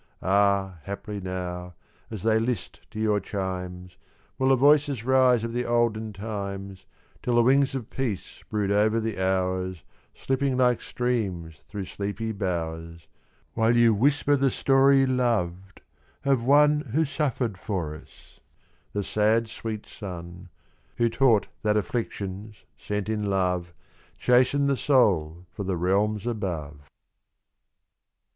[0.23, 1.75] Ah, haply now,
[2.09, 3.97] as they list to your chimes,
[4.39, 6.87] Will the voices rise of the olden times,
[7.21, 9.83] Till the wings of peace brood over the hours
[10.15, 13.07] Slipping like streams through sleepy bowers,
[13.53, 15.81] While you whisper the story loved
[16.25, 18.39] of One Who suffered for us
[18.93, 20.49] the sad sweet Son
[20.97, 23.71] Who taught that afflictions, sent in love,
[24.17, 26.89] Chasten the soul for the realms above.